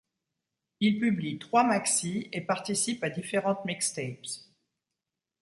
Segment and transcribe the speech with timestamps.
[0.79, 4.25] Ils publient trois maxis et participent à différentes mixtapes.